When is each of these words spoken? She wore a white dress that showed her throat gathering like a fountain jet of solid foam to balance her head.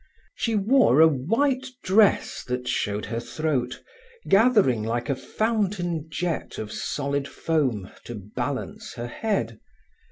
She 0.33 0.55
wore 0.55 0.99
a 0.99 1.07
white 1.07 1.67
dress 1.83 2.43
that 2.47 2.67
showed 2.67 3.05
her 3.05 3.19
throat 3.19 3.83
gathering 4.27 4.81
like 4.81 5.11
a 5.11 5.15
fountain 5.15 6.07
jet 6.09 6.57
of 6.57 6.71
solid 6.71 7.27
foam 7.27 7.91
to 8.05 8.15
balance 8.15 8.95
her 8.95 9.05
head. 9.05 9.59